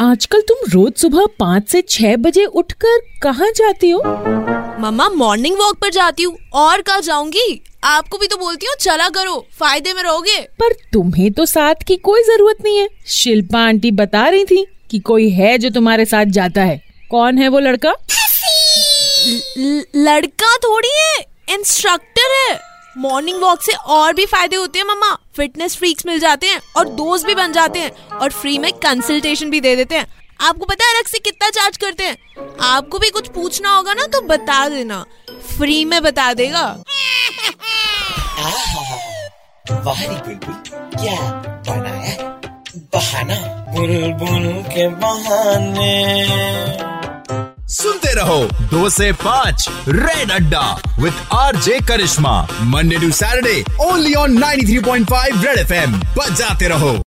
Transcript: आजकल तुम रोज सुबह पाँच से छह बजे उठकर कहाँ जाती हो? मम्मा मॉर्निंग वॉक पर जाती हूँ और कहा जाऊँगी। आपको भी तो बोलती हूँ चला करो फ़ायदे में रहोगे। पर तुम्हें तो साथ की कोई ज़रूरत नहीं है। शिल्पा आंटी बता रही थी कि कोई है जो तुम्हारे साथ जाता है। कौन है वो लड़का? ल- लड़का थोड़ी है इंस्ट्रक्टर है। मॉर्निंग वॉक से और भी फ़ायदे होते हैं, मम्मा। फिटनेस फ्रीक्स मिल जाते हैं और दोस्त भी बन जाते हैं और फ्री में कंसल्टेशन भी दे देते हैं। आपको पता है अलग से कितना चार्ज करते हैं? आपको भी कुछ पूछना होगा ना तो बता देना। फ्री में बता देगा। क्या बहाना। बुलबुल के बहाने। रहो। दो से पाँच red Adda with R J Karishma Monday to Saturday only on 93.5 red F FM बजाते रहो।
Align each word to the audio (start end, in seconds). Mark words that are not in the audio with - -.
आजकल 0.00 0.40
तुम 0.40 0.56
रोज 0.72 0.92
सुबह 0.92 1.26
पाँच 1.38 1.68
से 1.68 1.82
छह 1.82 2.16
बजे 2.16 2.44
उठकर 2.44 2.98
कहाँ 3.22 3.50
जाती 3.50 3.90
हो? 3.90 4.02
मम्मा 4.80 5.08
मॉर्निंग 5.08 5.56
वॉक 5.58 5.76
पर 5.76 5.90
जाती 5.90 6.22
हूँ 6.22 6.38
और 6.52 6.82
कहा 6.82 7.00
जाऊँगी। 7.00 7.64
आपको 7.84 8.18
भी 8.18 8.26
तो 8.26 8.36
बोलती 8.36 8.66
हूँ 8.66 8.74
चला 8.80 9.08
करो 9.08 9.46
फ़ायदे 9.60 9.92
में 9.92 10.02
रहोगे। 10.02 10.40
पर 10.40 10.72
तुम्हें 10.72 11.32
तो 11.32 11.46
साथ 11.46 11.74
की 11.86 11.96
कोई 11.96 12.22
ज़रूरत 12.22 12.56
नहीं 12.64 12.78
है। 12.78 12.88
शिल्पा 13.06 13.58
आंटी 13.58 13.90
बता 13.90 14.28
रही 14.28 14.44
थी 14.44 14.66
कि 14.90 14.98
कोई 14.98 15.30
है 15.30 15.58
जो 15.58 15.70
तुम्हारे 15.70 16.04
साथ 16.04 16.24
जाता 16.24 16.62
है। 16.62 16.80
कौन 17.10 17.38
है 17.38 17.48
वो 17.48 17.58
लड़का? 17.58 17.94
ल- 19.58 19.84
लड़का 19.96 20.56
थोड़ी 20.56 20.88
है 20.88 21.16
इंस्ट्रक्टर 21.50 22.52
है। 22.52 22.73
मॉर्निंग 22.98 23.40
वॉक 23.42 23.62
से 23.62 23.72
और 23.72 24.12
भी 24.12 24.26
फ़ायदे 24.26 24.56
होते 24.56 24.78
हैं, 24.78 24.86
मम्मा। 24.86 25.18
फिटनेस 25.36 25.76
फ्रीक्स 25.76 26.06
मिल 26.06 26.18
जाते 26.18 26.46
हैं 26.46 26.60
और 26.76 26.88
दोस्त 26.88 27.26
भी 27.26 27.34
बन 27.34 27.52
जाते 27.52 27.78
हैं 27.78 28.08
और 28.08 28.30
फ्री 28.30 28.58
में 28.58 28.72
कंसल्टेशन 28.72 29.50
भी 29.50 29.60
दे 29.60 29.76
देते 29.76 29.94
हैं। 29.94 30.06
आपको 30.40 30.66
पता 30.66 30.86
है 30.86 30.94
अलग 30.94 31.06
से 31.06 31.18
कितना 31.18 31.50
चार्ज 31.50 31.76
करते 31.76 32.04
हैं? 32.04 32.16
आपको 32.60 32.98
भी 32.98 33.10
कुछ 33.10 33.28
पूछना 33.28 33.76
होगा 33.76 33.94
ना 33.94 34.06
तो 34.06 34.20
बता 34.20 34.68
देना। 34.68 35.04
फ्री 35.30 35.84
में 35.84 36.02
बता 36.02 36.34
देगा। 36.34 36.82
क्या 41.00 41.42
बहाना। 42.76 43.34
बुलबुल 43.74 44.62
के 44.62 44.88
बहाने। 44.88 46.53
रहो। 48.14 48.42
दो 48.70 48.88
से 48.90 49.12
पाँच 49.24 49.68
red 49.88 50.30
Adda 50.30 50.66
with 51.00 51.32
R 51.32 51.56
J 51.56 51.78
Karishma 51.88 52.40
Monday 52.62 52.96
to 52.96 53.10
Saturday 53.12 53.64
only 53.80 54.14
on 54.14 54.38
93.5 54.38 55.44
red 55.44 55.58
F 55.58 55.72
FM 55.72 55.98
बजाते 56.18 56.68
रहो। 56.68 57.03